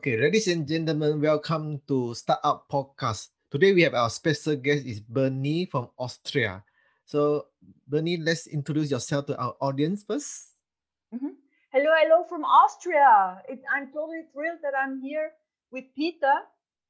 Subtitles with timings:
[0.00, 3.36] Okay, ladies and gentlemen, welcome to Startup Podcast.
[3.52, 6.64] Today we have our special guest is Bernie from Austria.
[7.04, 7.52] So,
[7.86, 10.56] Bernie, let's introduce yourself to our audience 1st
[11.12, 11.36] mm-hmm.
[11.68, 13.44] Hello, hello from Austria.
[13.46, 15.32] It, I'm totally thrilled that I'm here
[15.70, 16.32] with Peter.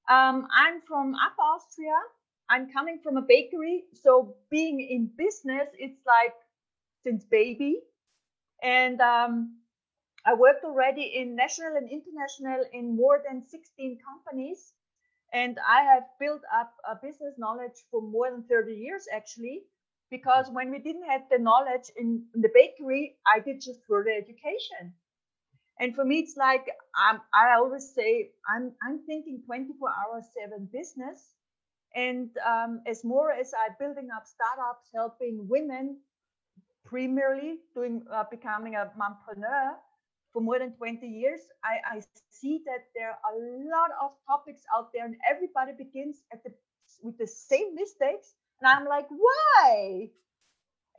[0.09, 1.99] Um, I'm from Upper Austria.
[2.49, 6.35] I'm coming from a bakery, so being in business, it's like
[7.03, 7.81] since baby.
[8.63, 9.59] And um,
[10.27, 14.73] I worked already in national and international in more than 16 companies.
[15.33, 19.63] And I have built up a business knowledge for more than 30 years, actually,
[20.11, 24.11] because when we didn't have the knowledge in, in the bakery, I did just further
[24.11, 24.95] education.
[25.79, 26.67] And for me, it's like
[26.99, 31.23] um, I always say I'm, I'm thinking 24 hours, seven business.
[31.95, 35.99] And um, as more as I'm building up startups, helping women
[36.85, 39.77] primarily doing uh, becoming a mompreneur
[40.33, 44.63] for more than 20 years, I, I see that there are a lot of topics
[44.77, 46.53] out there, and everybody begins at the
[47.03, 48.35] with the same mistakes.
[48.61, 50.11] And I'm like, why?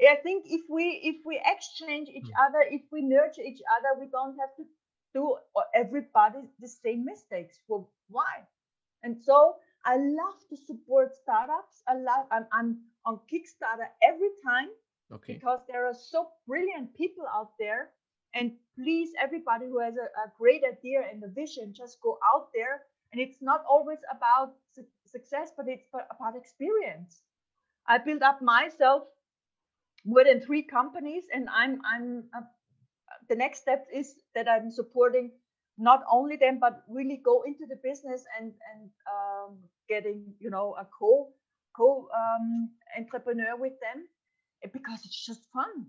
[0.02, 2.46] I think if we if we exchange each hmm.
[2.46, 4.64] other, if we nurture each other, we don't have to
[5.14, 5.36] do
[5.76, 7.58] everybody the same mistakes.
[7.68, 8.48] For why?
[9.04, 11.84] And so I love to support startups.
[11.88, 14.70] I love I'm, I'm on Kickstarter every time
[15.12, 15.34] okay.
[15.34, 17.90] because there are so brilliant people out there
[18.34, 22.50] and please, everybody who has a, a great idea and a vision, just go out
[22.54, 22.82] there.
[23.12, 27.22] And it's not always about su- success, but it's about experience.
[27.88, 29.04] I built up myself
[30.26, 32.42] than three companies, and I'm I'm uh,
[33.30, 35.32] the next step is that I'm supporting
[35.78, 39.58] not only them, but really go into the business and and um,
[39.90, 41.30] getting you know a co
[41.76, 44.08] co um, entrepreneur with them
[44.74, 45.88] because it's just fun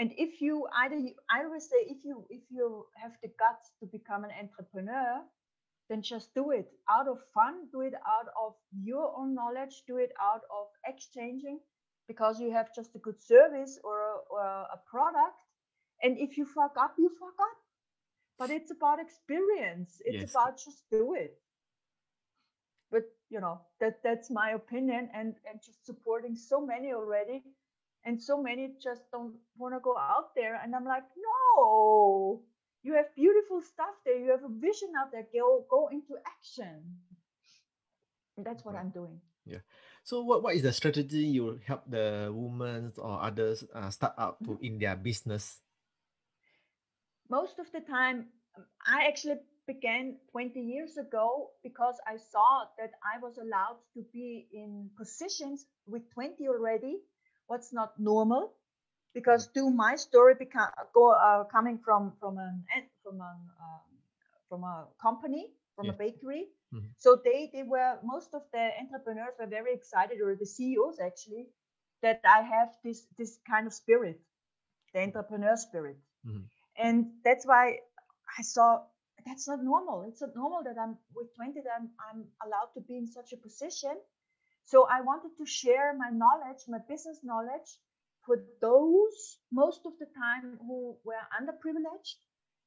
[0.00, 0.96] and if you either
[1.30, 5.20] i always say if you if you have the guts to become an entrepreneur
[5.90, 6.68] then just do it.
[6.88, 11.58] Out of fun do it out of your own knowledge do it out of exchanging
[12.06, 13.98] because you have just a good service or,
[14.30, 15.38] or a product.
[16.02, 17.56] And if you fuck up you fuck up.
[18.38, 20.00] But it's about experience.
[20.06, 20.30] It's yes.
[20.30, 21.34] about just do it.
[22.90, 27.42] But you know that that's my opinion and and just supporting so many already
[28.04, 32.42] and so many just don't want to go out there and i'm like no!
[32.82, 34.16] You have beautiful stuff there.
[34.16, 35.26] You have a vision out there.
[35.32, 36.80] Go go into action.
[38.36, 39.20] And that's what i'm doing.
[39.44, 39.60] Yeah.
[40.02, 44.38] So what, what is the strategy you help the women or others uh, start up
[44.40, 44.64] to mm-hmm.
[44.64, 45.60] in their business?
[47.28, 49.36] Most of the time um, i actually
[49.66, 55.66] began 20 years ago because i saw that i was allowed to be in positions
[55.86, 56.96] with 20 already
[57.50, 58.52] what's not normal
[59.12, 62.62] because to my story become go uh, coming from from an
[63.02, 63.32] from a
[63.64, 63.80] uh,
[64.48, 65.92] from a company from yeah.
[65.92, 66.86] a bakery mm-hmm.
[66.96, 71.46] so they they were most of the entrepreneurs were very excited or the ceos actually
[72.02, 74.20] that i have this this kind of spirit
[74.94, 76.46] the entrepreneur spirit mm-hmm.
[76.78, 77.64] and that's why
[78.38, 78.78] i saw
[79.26, 82.80] that's not normal it's not normal that i'm with 20 that I'm, I'm allowed to
[82.80, 83.96] be in such a position
[84.70, 87.70] so I wanted to share my knowledge, my business knowledge,
[88.24, 92.14] for those most of the time who were underprivileged,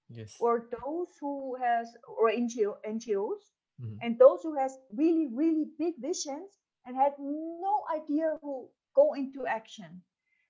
[0.09, 3.43] yes, or those who has or NGO, NGOs,
[3.79, 3.95] mm-hmm.
[4.01, 6.51] and those who has really really big visions
[6.85, 10.01] and had no idea who go into action.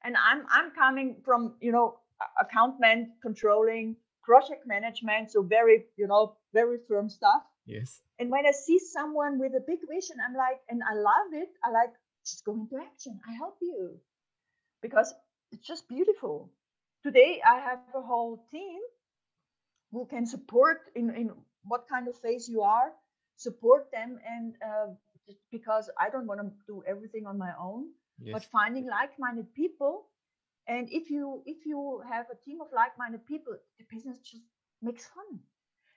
[0.03, 1.99] And I'm I'm coming from you know
[2.41, 7.43] account man controlling project management, so very you know very firm stuff.
[7.65, 8.01] Yes.
[8.19, 11.49] And when I see someone with a big vision, I'm like, and I love it.
[11.63, 11.93] I like
[12.25, 13.19] just go into action.
[13.27, 13.99] I help you
[14.81, 15.13] because
[15.51, 16.51] it's just beautiful.
[17.03, 18.79] Today I have a whole team
[19.91, 21.31] who can support in in
[21.65, 22.91] what kind of phase you are,
[23.37, 24.87] support them, and uh,
[25.51, 27.87] because I don't want to do everything on my own,
[28.19, 28.33] yes.
[28.33, 30.07] but finding like-minded people.
[30.67, 34.43] And if you if you have a team of like-minded people, the business just
[34.81, 35.39] makes fun.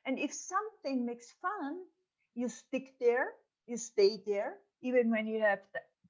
[0.07, 1.79] And if something makes fun,
[2.35, 3.29] you stick there,
[3.67, 5.61] you stay there, even when you have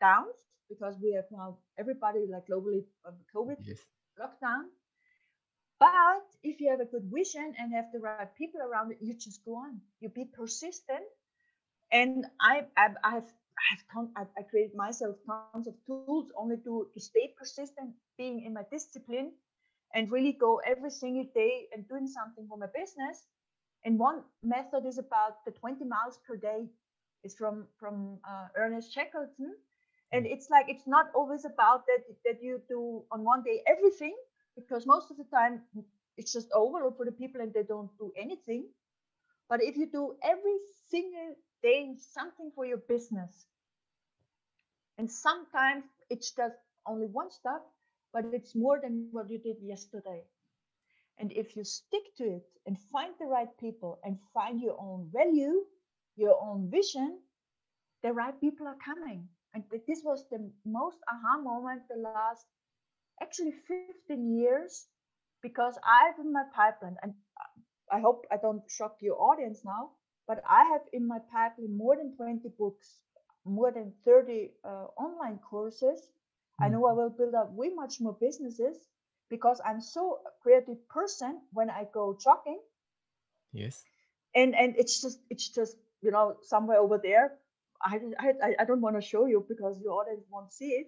[0.00, 0.37] downs,
[0.69, 3.78] because we have now everybody like globally of COVID yes.
[4.20, 4.69] lockdown.
[5.78, 9.14] But if you have a good vision and have the right people around it, you
[9.14, 9.81] just go on.
[10.00, 11.04] You be persistent.
[11.93, 13.31] And I, I, I've
[13.72, 18.44] I've ton, I, I created myself tons of tools only to, to stay persistent, being
[18.44, 19.32] in my discipline,
[19.94, 23.25] and really go every single day and doing something for my business.
[23.86, 26.66] And one method is about the 20 miles per day.
[27.22, 29.54] It's from from uh, Ernest Shackleton,
[30.12, 30.32] and mm.
[30.32, 34.16] it's like it's not always about that that you do on one day everything,
[34.56, 35.62] because most of the time
[36.18, 38.64] it's just over for the people and they don't do anything.
[39.48, 40.58] But if you do every
[40.90, 43.46] single day something for your business,
[44.98, 46.56] and sometimes it's just
[46.86, 47.62] only one stuff,
[48.12, 50.22] but it's more than what you did yesterday.
[51.18, 55.10] And if you stick to it and find the right people and find your own
[55.12, 55.64] value,
[56.16, 57.20] your own vision,
[58.02, 59.28] the right people are coming.
[59.54, 62.46] And this was the most aha moment the last
[63.22, 64.86] actually 15 years
[65.42, 67.14] because I have in my pipeline, and
[67.90, 69.90] I hope I don't shock your audience now,
[70.26, 73.00] but I have in my pipeline more than 20 books,
[73.44, 76.00] more than 30 uh, online courses.
[76.00, 76.64] Mm-hmm.
[76.64, 78.76] I know I will build up way much more businesses
[79.31, 82.61] because I'm so creative person when I go jogging.
[83.52, 83.84] Yes.
[84.34, 87.32] And and it's just it's just you know somewhere over there.
[87.82, 90.87] I I, I don't want to show you because your audience won't see it.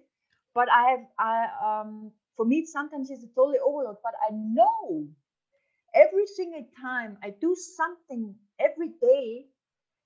[0.53, 3.97] But I have I um for me sometimes it's a totally overload.
[4.03, 5.07] But I know
[5.95, 9.45] every single time I do something every day,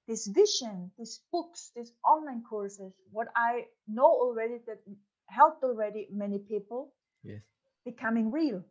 [0.08, 4.80] this vision, these books, these online courses, what I know already that
[5.28, 6.92] helped already many people.
[7.24, 7.53] Yes
[7.86, 8.64] becoming real.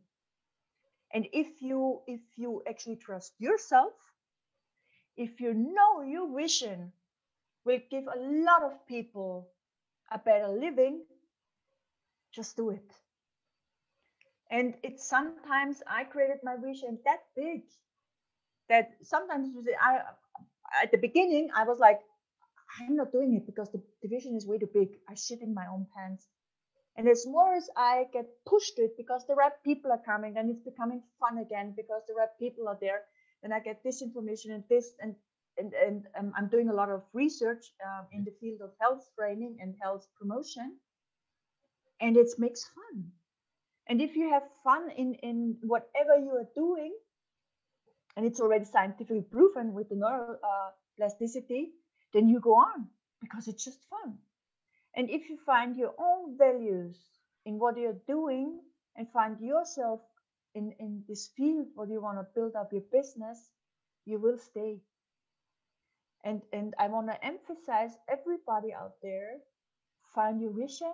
[1.15, 3.93] And if you if you actually trust yourself
[5.17, 6.93] if you know your vision
[7.65, 9.49] will give a lot of people
[10.11, 11.03] a better living
[12.35, 12.91] just do it.
[14.51, 17.63] And it's sometimes i created my vision that big
[18.69, 19.49] that sometimes
[19.83, 20.01] i
[20.83, 22.01] at the beginning i was like
[22.81, 24.89] i'm not doing it because the, the vision is way too big.
[25.09, 26.27] I shit in my own pants
[26.97, 30.37] and as more as I get pushed to it because the right people are coming
[30.37, 33.03] and it's becoming fun again because the right people are there,
[33.43, 35.15] then I get this information and this and
[35.59, 39.09] and and um, I'm doing a lot of research um, in the field of health
[39.19, 40.77] training and health promotion,
[42.01, 43.05] and it makes fun.
[43.89, 46.95] And if you have fun in in whatever you are doing,
[48.17, 51.73] and it's already scientifically proven with the neuroplasticity, uh,
[52.13, 52.89] then you go on
[53.21, 54.19] because it's just fun.
[54.97, 56.99] And if you find your own values
[57.47, 58.61] in what you're doing
[58.97, 60.01] and find yourself
[60.55, 63.51] in, in this field where you want to build up your business,
[64.05, 64.81] you will stay.
[66.25, 69.39] And, and I want to emphasize everybody out there
[70.15, 70.93] find your vision,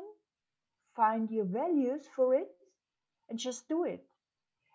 [0.95, 2.49] find your values for it,
[3.29, 4.05] and just do it.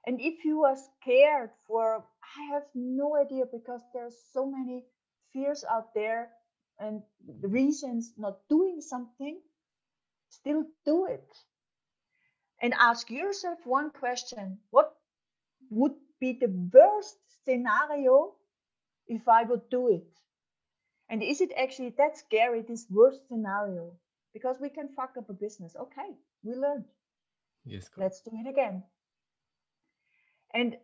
[0.05, 2.03] And if you are scared for,
[2.37, 4.83] I have no idea because there are so many
[5.31, 6.29] fears out there
[6.79, 7.01] and
[7.41, 9.39] the reasons not doing something,
[10.29, 11.33] still do it.
[12.61, 14.93] And ask yourself one question What
[15.69, 18.33] would be the worst scenario
[19.07, 20.07] if I would do it?
[21.09, 23.91] And is it actually that scary, this worst scenario?
[24.33, 25.75] Because we can fuck up a business.
[25.75, 26.85] Okay, we learned.
[27.65, 27.89] Yes.
[27.97, 28.83] Let's do it again.
[30.53, 30.77] And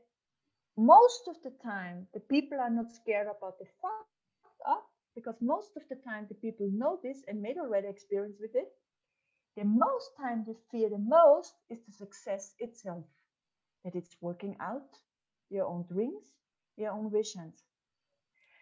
[0.77, 4.07] most of the time, the people are not scared about the fuck
[4.67, 8.55] up because most of the time the people know this and made already experience with
[8.55, 8.69] it.
[9.57, 13.05] The most time they fear the most is the success itself,
[13.83, 14.87] that it's working out
[15.49, 16.25] your own dreams,
[16.77, 17.63] your own visions.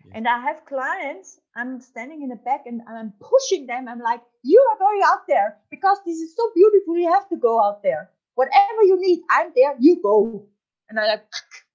[0.06, 0.14] Yes.
[0.16, 3.88] And I have clients, I'm standing in the back and I'm pushing them.
[3.88, 6.98] I'm like, you are going out there because this is so beautiful.
[6.98, 8.10] You have to go out there.
[8.36, 10.48] Whatever you need, I'm there, you go.
[10.90, 11.26] And I like,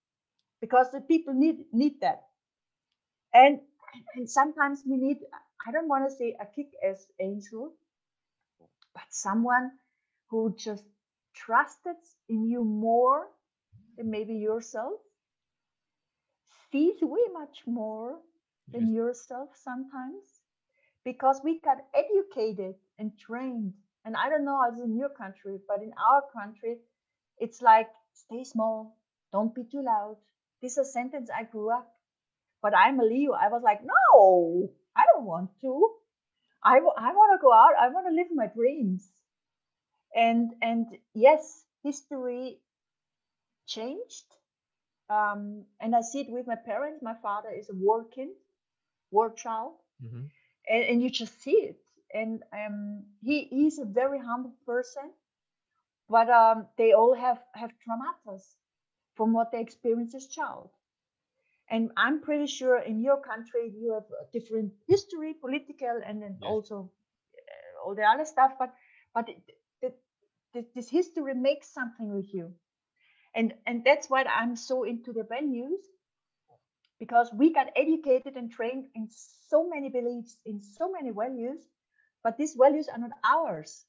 [0.61, 2.23] because the people need need that.
[3.35, 3.61] And
[4.15, 5.19] and sometimes we need
[5.67, 7.73] i don't want to say a kick-ass angel
[8.95, 9.71] but someone
[10.31, 10.85] who just
[11.35, 11.97] trusted
[12.29, 13.29] in you more
[13.97, 14.95] than maybe yourself
[16.71, 18.21] sees way much more
[18.69, 18.97] than yes.
[18.97, 20.25] yourself sometimes
[21.05, 23.73] because we got educated and trained
[24.05, 26.77] and i don't know how it's in your country but in our country
[27.39, 28.97] it's like stay small
[29.33, 30.17] don't be too loud
[30.63, 31.89] this is a sentence i grew up
[32.63, 33.33] but I'm a Leo.
[33.33, 35.91] I was like, no, I don't want to.
[36.65, 37.73] I, w- I want to go out.
[37.81, 39.11] I want to live my dreams.
[40.15, 42.61] And and yes, history
[43.67, 44.27] changed.
[45.11, 47.03] Um, and I see it with my parents.
[47.03, 48.33] My father is a war king,
[49.11, 50.25] war child, mm-hmm.
[50.69, 51.77] and, and you just see it.
[52.15, 55.11] And um, he he's a very humble person,
[56.09, 58.43] but um, they all have have traumas
[59.17, 60.71] from what they experienced as child.
[61.73, 66.37] And I'm pretty sure in your country you have a different history, political, and then
[66.41, 66.49] yes.
[66.49, 66.93] also
[67.37, 68.53] uh, all the other stuff.
[68.59, 68.75] But
[69.15, 69.43] but it,
[70.55, 72.53] it, this history makes something with you,
[73.35, 75.81] and and that's why I'm so into the values
[77.01, 79.09] because we got educated and trained in
[79.49, 81.59] so many beliefs, in so many values,
[82.23, 83.87] but these values are not ours.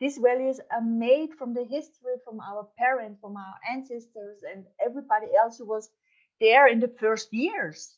[0.00, 5.28] These values are made from the history, from our parents, from our ancestors, and everybody
[5.40, 5.88] else who was
[6.40, 7.96] there in the first years.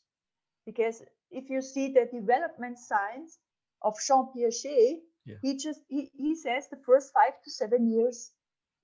[0.67, 3.39] because if you see the development science
[3.83, 5.37] of Jean Piaget, Yeah.
[5.43, 8.33] he just he, he says the first five to seven years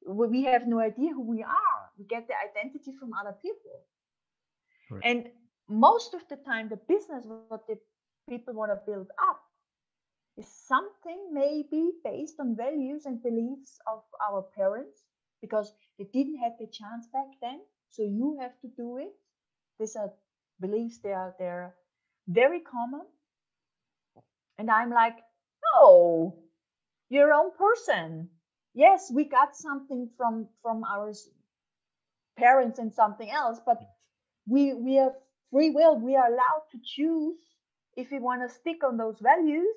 [0.07, 1.83] we have no idea who we are.
[1.99, 3.77] We get the identity from other people.
[4.89, 5.05] Correct.
[5.05, 5.31] And
[5.69, 7.79] most of the time, the business what the
[8.29, 9.41] people want to build up
[10.37, 15.05] is something maybe based on values and beliefs of our parents
[15.41, 17.61] because they didn't have the chance back then.
[17.91, 19.13] So you have to do it.
[19.78, 20.12] These are
[20.61, 20.99] beliefs.
[20.99, 21.75] They are they're
[22.28, 23.07] very common.
[24.59, 25.16] And I'm like,
[25.75, 26.37] no,
[27.11, 28.31] your own person.
[28.75, 31.12] Yes, we got something from from our
[32.37, 33.81] parents and something else, but
[34.47, 35.14] we we have
[35.50, 35.97] free will.
[35.99, 37.38] We are allowed to choose
[37.97, 39.76] if we want to stick on those values,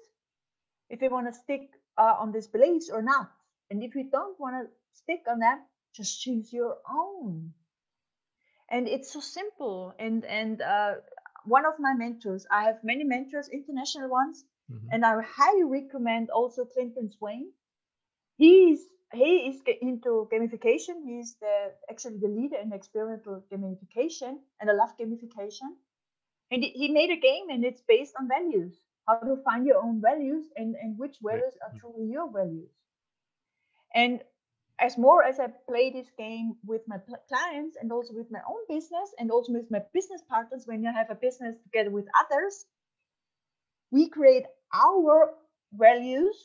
[0.89, 3.31] if we want to stick uh, on these beliefs or not.
[3.69, 5.59] And if you don't want to stick on them,
[5.95, 7.53] just choose your own.
[8.69, 9.93] And it's so simple.
[9.99, 10.95] And and uh,
[11.45, 14.91] one of my mentors, I have many mentors, international ones, Mhm.
[14.91, 17.51] and I highly recommend also Clinton Swaine.
[18.37, 21.03] He's he is into gamification.
[21.05, 25.69] He's the actually the leader in experimental gamification, and I love gamification.
[26.51, 28.81] And he- he made a game, and it's based on values.
[29.07, 31.79] How to find your own values, and and which values are Mm.
[31.79, 32.71] truly your values.
[33.93, 34.23] And
[34.79, 38.61] as more as I play this game with my clients and also with my own
[38.69, 42.65] business and also with my business partners, when you have a business together with others,
[43.91, 45.31] we create our
[45.73, 46.35] values,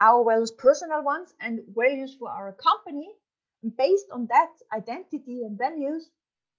[0.00, 3.08] our values, personal ones, and values for our company.
[3.62, 6.08] And based on that identity and values,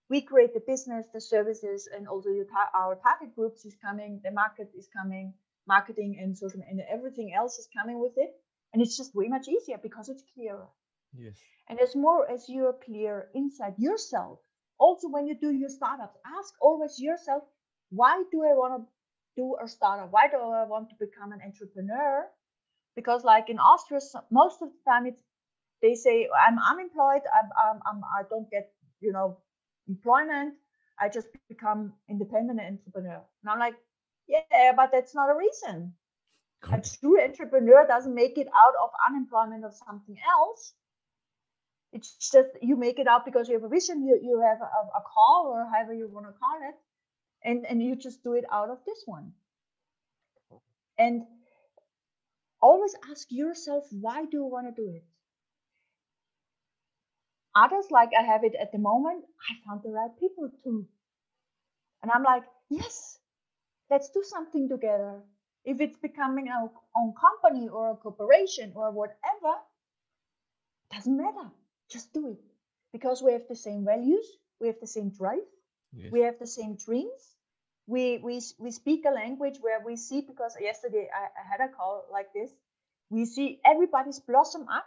[0.10, 4.32] we create the business, the services, and also ta- our target groups is coming, the
[4.32, 5.34] market is coming,
[5.68, 8.32] marketing and social and everything else is coming with it.
[8.74, 10.68] And it's just way much easier because it's clearer.
[11.18, 11.38] Yes.
[11.70, 14.40] And as more as you're clear inside yourself,
[14.80, 17.44] also when you do your startups, ask always yourself,
[17.90, 18.88] why do I want to
[19.42, 20.12] do a startup?
[20.12, 22.28] Why do I want to become an entrepreneur?
[22.96, 24.00] Because like in Austria,
[24.32, 25.22] most of the time it's
[25.82, 29.38] they say I'm unemployed, I'm, I'm, I'm I don't get you know
[29.88, 30.56] employment.
[31.00, 33.22] I just become independent entrepreneur.
[33.42, 33.76] And I'm like,
[34.28, 35.94] yeah, but that's not a reason.
[36.64, 40.74] A true entrepreneur doesn't make it out of unemployment or something else.
[41.92, 44.98] It's just you make it out because you have a vision, you, you have a,
[44.98, 46.76] a call or however you want to call it,
[47.44, 49.34] and, and you just do it out of this one.
[50.98, 51.24] And
[52.62, 55.04] always ask yourself, why do you want to do it?
[57.56, 60.88] Others, like I have it at the moment, I found the right people too.
[62.02, 63.18] And I'm like, yes,
[63.90, 65.22] let's do something together.
[65.66, 69.56] If it's becoming our own company or a corporation or whatever,
[70.92, 71.50] doesn't matter.
[71.90, 72.40] Just do it.
[72.94, 74.26] Because we have the same values,
[74.60, 75.48] we have the same drive,
[75.94, 76.12] Yes.
[76.12, 77.36] we have the same dreams.
[77.88, 81.72] We, we, we speak a language where we see, because yesterday I, I had a
[81.74, 82.52] call like this,
[83.10, 84.86] we see everybody's blossom up,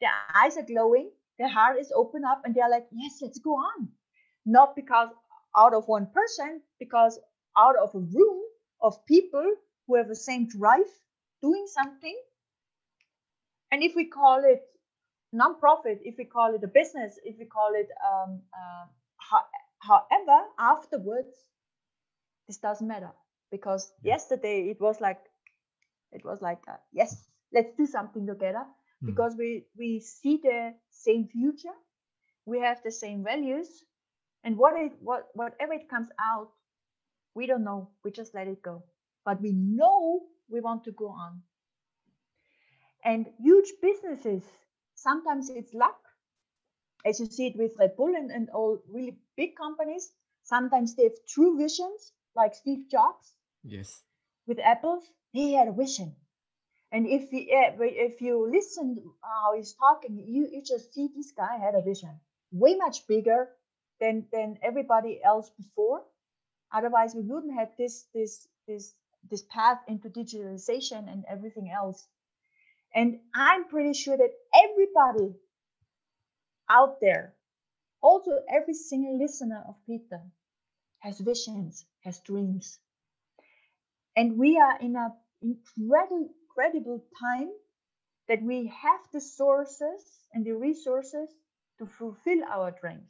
[0.00, 3.52] their eyes are glowing, their heart is open up, and they're like, yes, let's go
[3.52, 3.88] on.
[4.44, 5.08] Not because
[5.56, 7.18] out of one person, because
[7.56, 8.42] out of a room
[8.82, 9.54] of people
[9.86, 10.90] who have the same drive
[11.42, 12.16] doing something.
[13.72, 14.62] And if we call it
[15.32, 18.86] non-profit, if we call it a business, if we call it um, uh,
[19.20, 19.48] ho-
[19.80, 21.34] however, afterwards,
[22.48, 23.10] this doesn't matter
[23.50, 25.20] because yesterday it was like,
[26.12, 28.64] it was like, uh, yes, let's do something together
[29.02, 29.06] Mm.
[29.06, 31.76] because we we see the same future,
[32.46, 33.68] we have the same values,
[34.44, 36.50] and what it what whatever it comes out,
[37.34, 37.90] we don't know.
[38.04, 38.84] We just let it go,
[39.24, 41.42] but we know we want to go on.
[43.04, 44.42] And huge businesses,
[44.94, 46.00] sometimes it's luck,
[47.04, 50.12] as you see it with Red Bull and, and all really big companies.
[50.42, 54.02] Sometimes they have true visions, like Steve Jobs Yes.
[54.46, 55.02] with Apple.
[55.32, 56.16] He had a vision.
[56.92, 61.32] And if you, eh, if you listen how he's talking, you, you just see this
[61.32, 62.20] guy had a vision,
[62.52, 63.48] way much bigger
[64.00, 66.02] than than everybody else before.
[66.72, 68.94] Otherwise, we wouldn't have this this this
[69.30, 72.06] this path into digitalization and everything else.
[72.94, 75.34] And I'm pretty sure that everybody
[76.70, 77.34] out there,
[78.02, 80.20] also every single listener of Peter,
[81.00, 82.78] has visions, has dreams.
[84.16, 85.12] And we are in an
[85.42, 87.50] incredible, incredible time
[88.28, 90.02] that we have the sources
[90.32, 91.28] and the resources
[91.78, 93.08] to fulfill our dreams.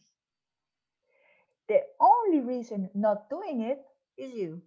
[1.68, 3.82] The only reason not doing it
[4.18, 4.62] is you.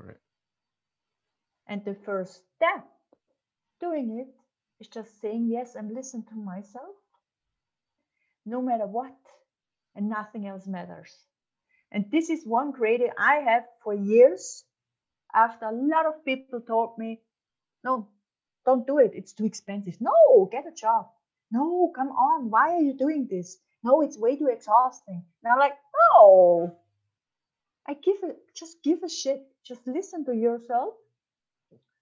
[0.00, 0.20] Correct.
[1.66, 2.86] And the first step
[3.80, 4.34] doing it
[4.80, 6.94] is just saying yes and listen to myself,
[8.46, 9.16] no matter what,
[9.94, 11.12] and nothing else matters.
[11.90, 14.64] And this is one creative I have for years.
[15.34, 17.20] After a lot of people told me,
[17.84, 18.08] no,
[18.64, 19.12] don't do it.
[19.14, 20.00] It's too expensive.
[20.00, 21.08] No, get a job.
[21.50, 22.50] No, come on.
[22.50, 23.58] Why are you doing this?
[23.82, 25.24] No, it's way too exhausting.
[25.42, 25.76] And I'm like,
[26.14, 26.76] no.
[27.88, 29.40] I give it, just give a shit.
[29.64, 30.94] Just listen to yourself,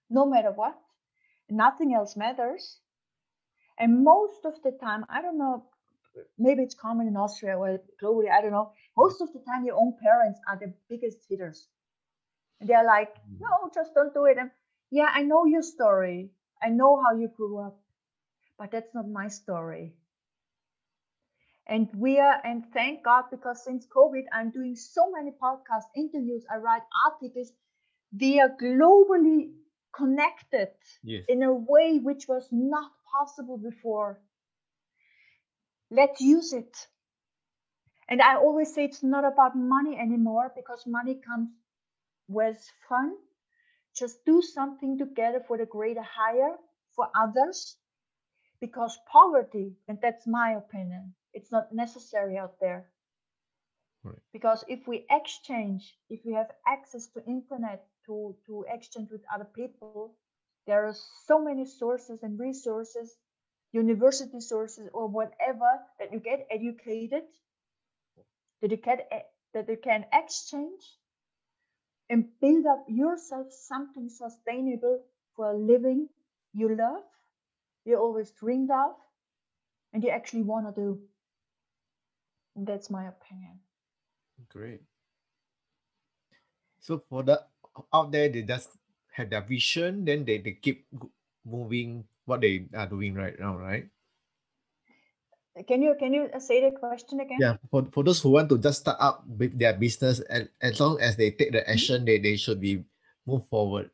[0.09, 0.77] no matter what.
[1.49, 2.79] Nothing else matters.
[3.79, 5.65] And most of the time, I don't know,
[6.37, 8.71] maybe it's common in Austria or globally, I don't know.
[8.97, 11.67] Most of the time, your own parents are the biggest hitters.
[12.59, 13.39] And they're like, mm.
[13.39, 14.37] no, just don't do it.
[14.37, 14.51] And
[14.91, 16.31] yeah, I know your story.
[16.61, 17.79] I know how you grew up,
[18.57, 19.93] but that's not my story.
[21.67, 26.45] And we are, and thank God, because since COVID, I'm doing so many podcast interviews,
[26.49, 27.51] I write articles.
[28.17, 29.51] We are globally
[29.93, 30.69] connected
[31.03, 31.25] yes.
[31.27, 34.21] in a way which was not possible before.
[35.91, 36.87] Let's use it.
[38.09, 41.49] And I always say it's not about money anymore because money comes
[42.29, 42.57] with
[42.87, 43.15] fun.
[43.93, 46.55] Just do something together for the greater higher
[46.95, 47.75] for others
[48.61, 52.87] because poverty, and that's my opinion, it's not necessary out there.
[54.03, 54.21] Right.
[54.33, 59.47] Because if we exchange, if we have access to internet to, to exchange with other
[59.61, 60.15] people,
[60.65, 60.95] there are
[61.27, 63.15] so many sources and resources,
[63.71, 67.23] university sources or whatever that you get educated,
[68.61, 70.83] that you can eh, that you can exchange
[72.09, 75.03] and build up yourself something sustainable
[75.35, 76.09] for a living
[76.53, 77.03] you love,
[77.85, 78.95] you always dreamed of,
[79.93, 80.99] and you actually want to do.
[82.57, 83.61] That's my opinion.
[84.49, 84.81] Great.
[86.81, 87.45] So for the
[87.93, 88.69] out there, they just
[89.13, 90.87] have their vision, then they, they keep
[91.45, 93.87] moving what they are doing right now, right?
[95.67, 97.37] Can you can you say the question again?
[97.41, 100.79] Yeah, for, for those who want to just start up with their business, and as
[100.79, 101.71] long as they take the mm-hmm.
[101.73, 102.85] action, they, they should be
[103.25, 103.89] move forward.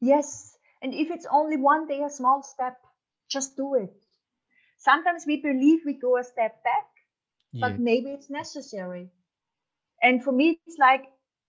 [0.00, 2.78] Yes, and if it's only one day, a small step,
[3.28, 3.94] just do it.
[4.78, 6.89] Sometimes we believe we go a step back,
[7.52, 7.68] yeah.
[7.68, 9.10] but maybe it's necessary.
[10.02, 11.04] And for me, it's like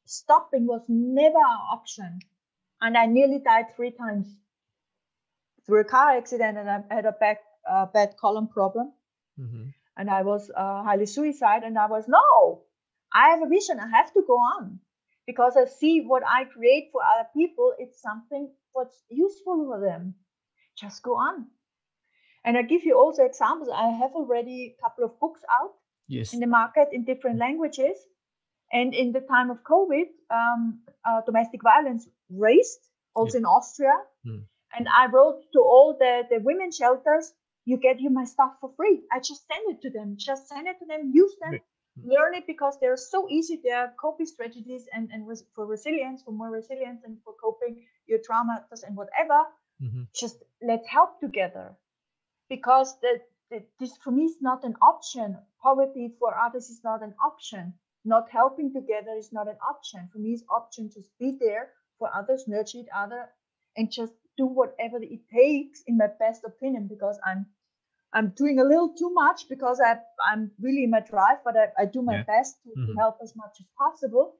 [0.06, 2.20] stopping was never an option
[2.82, 4.28] and I nearly died three times
[5.66, 7.38] through a car accident, and I had a back
[7.70, 8.92] uh, bad column problem,
[9.40, 9.70] mm-hmm.
[9.96, 11.64] and I was uh, highly suicide.
[11.64, 12.64] And I was no,
[13.14, 13.80] I have a vision.
[13.80, 14.80] I have to go on
[15.28, 17.74] because I see what I create for other people.
[17.78, 20.16] It's something what's useful for them.
[20.76, 21.46] Just go on.
[22.44, 23.70] And I give you also examples.
[23.70, 25.74] I have already a couple of books out
[26.12, 26.34] yes.
[26.34, 27.98] in the market in different languages.
[28.74, 30.08] And in the time of COVID,
[30.40, 32.80] um, uh, domestic violence raised,
[33.14, 33.42] also yeah.
[33.42, 33.98] in Austria.
[34.26, 34.44] Mm.
[34.78, 37.34] And I wrote to all the, the women shelters,
[37.66, 39.02] you get you my stuff for free.
[39.12, 40.16] I just send it to them.
[40.18, 42.16] Just send it to them, use them, mm.
[42.16, 43.60] learn it because they're so easy.
[43.62, 48.20] They're coping strategies and, and res- for resilience, for more resilience and for coping your
[48.20, 49.40] traumas and whatever.
[49.84, 50.04] Mm-hmm.
[50.16, 51.76] Just let's help together.
[52.48, 53.20] Because the,
[53.80, 55.38] this for me is not an option.
[55.62, 57.74] Poverty for others is not an option
[58.06, 60.10] not helping together is not an option.
[60.12, 63.30] For me, it's option just be there for others, nurture each other,
[63.78, 67.46] and just do whatever it takes, in my best opinion, because I'm
[68.14, 69.98] I'm doing a little too much because I
[70.30, 72.24] I'm really in my drive, but I, I do my yeah.
[72.24, 72.92] best to, mm-hmm.
[72.92, 74.36] to help as much as possible.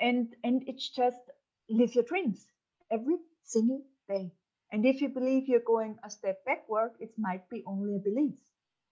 [0.00, 1.20] And and it's just
[1.68, 2.46] live your dreams
[2.90, 4.32] every single day.
[4.70, 8.36] And if you believe you're going a step backward, it might be only a belief.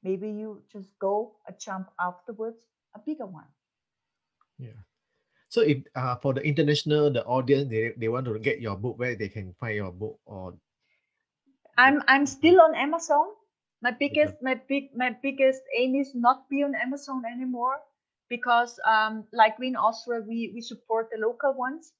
[0.02, 2.58] Maybe you just go a jump afterwards
[2.94, 3.50] a bigger one.
[4.58, 4.80] Yeah.
[5.48, 8.98] So if uh, for the international, the audience, they, they want to get your book,
[8.98, 10.54] where they can find your book or
[11.78, 13.26] I'm I'm still on Amazon.
[13.82, 17.78] My biggest my big my biggest aim is not be on Amazon anymore
[18.28, 21.92] because um like we in Austria we we support the local ones,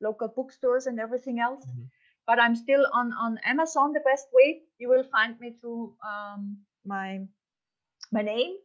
[0.00, 1.64] local bookstores and everything else.
[1.66, 1.90] Mm-hmm.
[2.26, 4.62] But I'm still on on Amazon the best way.
[4.78, 7.26] You will find me through um my
[8.12, 8.56] my name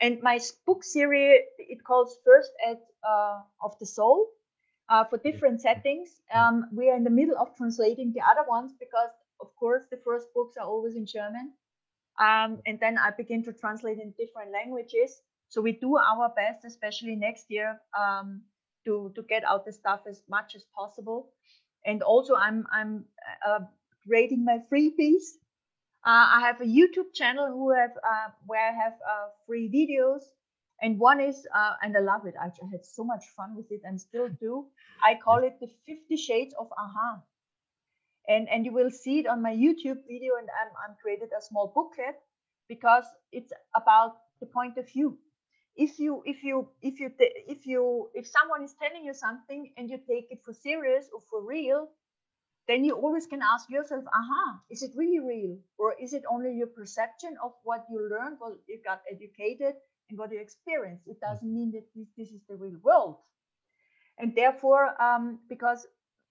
[0.00, 4.28] and my book series, it calls First Aid uh, of the Soul
[4.88, 6.20] uh, for different settings.
[6.34, 9.98] Um, we are in the middle of translating the other ones because, of course, the
[10.04, 11.52] first books are always in German.
[12.18, 15.20] Um, and then I begin to translate in different languages.
[15.48, 18.42] So we do our best, especially next year, um,
[18.84, 21.30] to to get out the stuff as much as possible.
[21.86, 23.04] And also, I'm I'm
[23.46, 23.60] uh,
[24.06, 25.38] creating my freebies
[26.06, 30.22] uh, I have a YouTube channel who have uh, where I have uh, free videos,
[30.80, 32.34] and one is uh, and I love it.
[32.40, 34.66] I, I, had so much fun with it and still do.
[35.02, 37.20] I call it the Fifty Shades of Aha,
[38.28, 40.36] and and you will see it on my YouTube video.
[40.38, 42.20] And I'm I'm created a small booklet
[42.68, 45.18] because it's about the point of view.
[45.76, 49.90] If you if you if you if you if someone is telling you something and
[49.90, 51.88] you take it for serious or for real
[52.68, 56.54] then you always can ask yourself aha is it really real or is it only
[56.54, 59.74] your perception of what you learned what you got educated
[60.08, 63.16] and what you experienced it doesn't mean that this, this is the real world
[64.18, 65.86] and therefore um, because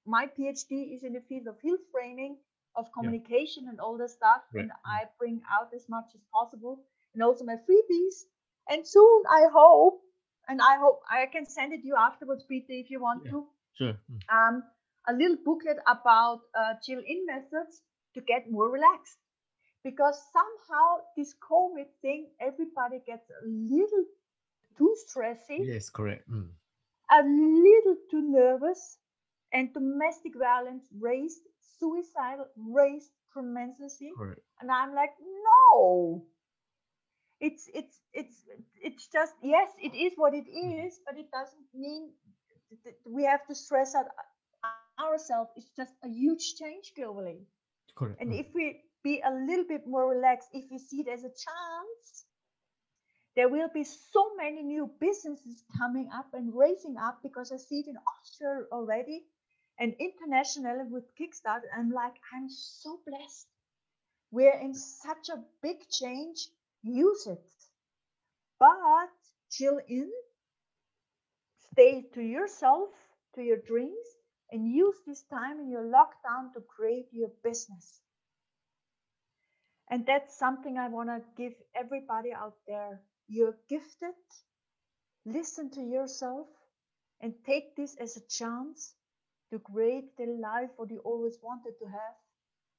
[0.05, 2.37] my phd is in the field of health framing
[2.75, 3.69] of communication yeah.
[3.69, 4.61] and all this stuff right.
[4.63, 8.25] and i bring out as much as possible and also my freebies
[8.69, 10.01] and soon I hope,
[10.47, 13.31] and I hope I can send it to you afterwards, Peter, if you want yeah,
[13.31, 13.45] to.
[13.77, 13.93] Sure.
[14.11, 14.19] Mm.
[14.35, 14.63] Um,
[15.07, 17.81] a little booklet about uh, chill in methods
[18.15, 19.17] to get more relaxed.
[19.83, 24.05] Because somehow this COVID thing, everybody gets a little
[24.77, 25.59] too stressy.
[25.61, 26.27] Yes, correct.
[26.29, 26.49] Mm.
[27.11, 28.97] A little too nervous,
[29.53, 31.41] and domestic violence raised,
[31.79, 34.11] suicide raised tremendously.
[34.17, 34.41] Correct.
[34.59, 36.25] And I'm like, no,
[37.39, 38.37] it's it's it's
[38.81, 40.87] it's just yes it is what it mm-hmm.
[41.05, 42.09] but it doesn't mean
[42.83, 44.05] that we have to stress out
[44.99, 47.39] ourselves it's just a huge change globally
[47.95, 48.21] Correct.
[48.21, 48.39] and mm.
[48.39, 52.25] if we be a little bit more relaxed if we see it as a chance
[53.35, 57.79] there will be so many new businesses coming up and raising up because i see
[57.79, 59.23] it in austria already
[59.79, 63.47] and internationally with kickstarter i'm like i'm so blessed
[64.31, 66.47] we're in such a big change
[66.85, 67.43] use it.
[68.59, 69.09] But
[69.51, 70.11] chill in,
[71.71, 72.89] stay to yourself,
[73.35, 74.07] to your dreams,
[74.51, 78.01] and use this time in your lockdown to create your business.
[79.89, 83.01] And that's something I want to give everybody out there.
[83.27, 84.15] You're gifted.
[85.25, 86.47] Listen to yourself
[87.21, 88.93] and take this as a chance
[89.51, 92.15] to create the life what you always wanted to have.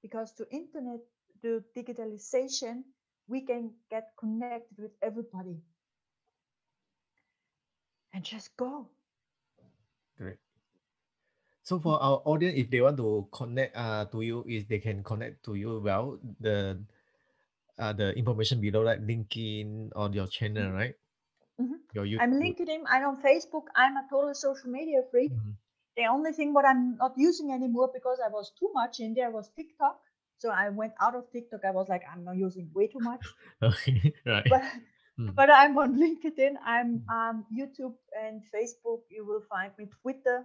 [0.03, 1.01] Because to internet,
[1.43, 2.83] to digitalization,
[3.29, 5.59] we can get connected with everybody
[8.15, 8.87] and just go.
[10.19, 10.39] Great.
[11.63, 15.03] So for our audience, if they want to connect uh, to you, if they can
[15.03, 16.19] connect to you well.
[16.41, 16.79] The
[17.79, 20.77] uh, the information below that LinkedIn on your channel, mm-hmm.
[20.77, 20.95] right?
[21.61, 21.75] Mm-hmm.
[21.93, 22.23] Your YouTube.
[22.23, 22.83] I'm LinkedIn.
[22.89, 23.69] I'm on Facebook.
[23.75, 25.33] I'm a total social media freak.
[25.33, 25.51] Mm-hmm.
[25.97, 29.31] The only thing what I'm not using anymore because I was too much in there
[29.31, 29.99] was TikTok.
[30.39, 31.65] So I went out of TikTok.
[31.65, 33.25] I was like, I'm not using way too much.
[33.63, 34.47] okay, right.
[34.49, 34.63] But
[35.19, 35.35] mm.
[35.35, 36.55] but I'm on LinkedIn.
[36.65, 39.01] I'm um YouTube and Facebook.
[39.11, 40.45] You will find me Twitter,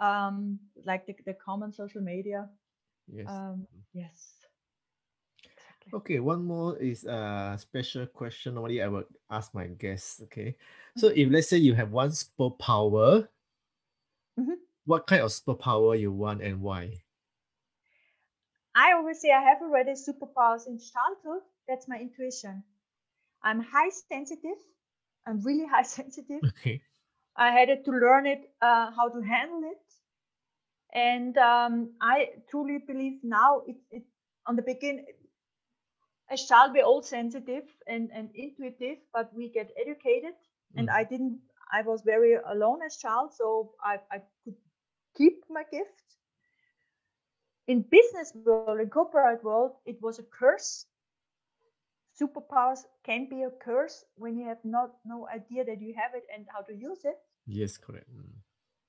[0.00, 2.48] um, like the, the common social media.
[3.06, 3.26] Yes.
[3.28, 4.42] Um, yes.
[5.44, 5.98] Exactly.
[5.98, 8.54] Okay, one more is a special question.
[8.54, 10.20] Normally, I would ask my guests.
[10.24, 10.56] Okay,
[10.96, 11.18] so mm-hmm.
[11.18, 13.28] if let's say you have one superpower,
[14.38, 14.58] mm-hmm.
[14.84, 17.02] what kind of superpower you want and why?
[18.74, 21.42] I always say I have already superpowers in childhood.
[21.68, 22.62] That's my intuition.
[23.42, 24.58] I'm high sensitive.
[25.26, 26.42] I'm really high sensitive.
[26.44, 26.80] Okay.
[27.36, 29.78] I had to learn it, uh, how to handle it.
[30.94, 34.02] And um, I truly believe now it, it
[34.46, 35.06] on the beginning,
[36.30, 40.34] I shall be all sensitive and, and intuitive, but we get educated.
[40.74, 40.80] Mm.
[40.80, 41.40] And I didn't,
[41.72, 44.56] I was very alone as child, so I, I could
[45.16, 46.02] keep my gift
[47.72, 50.84] in business world, in corporate world, it was a curse.
[52.20, 56.26] Superpowers can be a curse when you have not no idea that you have it
[56.34, 57.16] and how to use it.
[57.46, 58.10] Yes, correct.
[58.12, 58.34] Mm.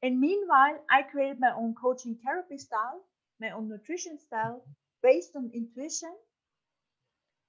[0.01, 2.99] And meanwhile, I created my own coaching therapy style,
[3.39, 4.61] my own nutrition style
[5.01, 6.13] based on intuition.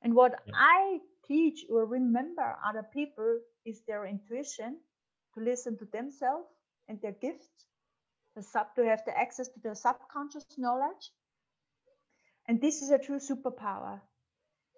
[0.03, 0.53] And what yeah.
[0.55, 4.79] I teach or remember other people is their intuition
[5.35, 6.47] to listen to themselves
[6.87, 7.67] and their gifts
[8.35, 11.11] the sub to have the access to the subconscious knowledge.
[12.47, 14.01] And this is a true superpower.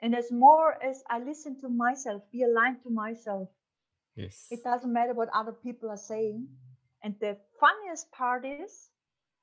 [0.03, 3.49] And as more as I listen to myself, be aligned to myself.
[4.15, 4.47] Yes.
[4.51, 6.49] It doesn't matter what other people are saying.
[7.03, 8.91] And the funniest part is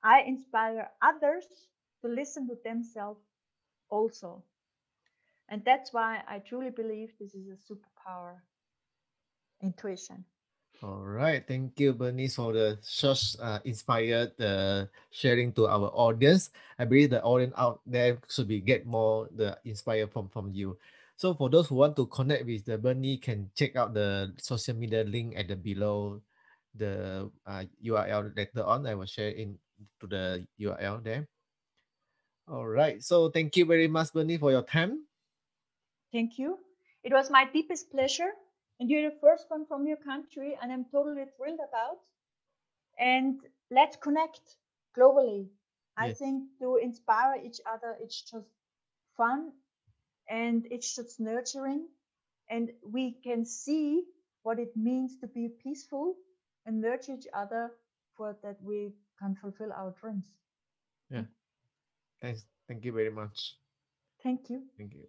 [0.03, 1.45] I inspire others
[2.01, 3.21] to listen to themselves
[3.89, 4.43] also.
[5.49, 8.35] And that's why I truly believe this is a superpower
[9.61, 10.25] intuition.
[10.81, 16.51] All right, thank you, Bernice, for the such uh, inspired uh, sharing to our audience.
[16.79, 20.75] I believe the audience out there should be get more the inspired from from you.
[21.15, 24.75] So for those who want to connect with the Bernie, can check out the social
[24.75, 26.19] media link at the below
[26.75, 28.87] the uh, URL later on.
[28.87, 29.55] I will share in
[30.01, 31.27] to the URL there.
[32.49, 33.01] All right.
[33.01, 35.05] So thank you very much, Bernie, for your time.
[36.11, 36.59] Thank you.
[37.03, 38.35] It was my deepest pleasure
[38.79, 41.99] and you're the first one from your country, and I'm totally thrilled about.
[42.99, 43.39] And
[43.71, 44.57] let's connect
[44.97, 45.47] globally.
[45.97, 48.47] I think to inspire each other, it's just
[49.15, 49.51] fun
[50.27, 51.87] and it's just nurturing.
[52.49, 54.03] And we can see
[54.43, 56.15] what it means to be peaceful
[56.65, 57.71] and nurture each other
[58.17, 60.25] for that we can fulfill our dreams.
[61.09, 61.23] Yeah.
[62.21, 62.45] Thanks.
[62.67, 63.55] Thank you very much.
[64.23, 64.63] Thank you.
[64.77, 65.07] Thank you.